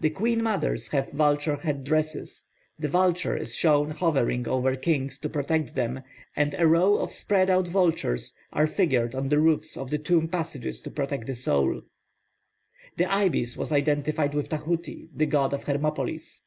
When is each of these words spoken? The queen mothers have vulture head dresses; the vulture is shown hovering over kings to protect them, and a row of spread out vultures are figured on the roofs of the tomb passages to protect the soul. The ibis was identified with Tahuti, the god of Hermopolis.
The 0.00 0.08
queen 0.08 0.42
mothers 0.42 0.88
have 0.92 1.12
vulture 1.12 1.56
head 1.56 1.84
dresses; 1.84 2.46
the 2.78 2.88
vulture 2.88 3.36
is 3.36 3.54
shown 3.54 3.90
hovering 3.90 4.48
over 4.48 4.74
kings 4.74 5.18
to 5.18 5.28
protect 5.28 5.74
them, 5.74 6.00
and 6.34 6.54
a 6.54 6.66
row 6.66 6.94
of 6.94 7.12
spread 7.12 7.50
out 7.50 7.68
vultures 7.68 8.34
are 8.54 8.66
figured 8.66 9.14
on 9.14 9.28
the 9.28 9.38
roofs 9.38 9.76
of 9.76 9.90
the 9.90 9.98
tomb 9.98 10.28
passages 10.28 10.80
to 10.80 10.90
protect 10.90 11.26
the 11.26 11.34
soul. 11.34 11.82
The 12.96 13.04
ibis 13.04 13.54
was 13.58 13.70
identified 13.70 14.32
with 14.34 14.48
Tahuti, 14.48 15.10
the 15.14 15.26
god 15.26 15.52
of 15.52 15.64
Hermopolis. 15.64 16.44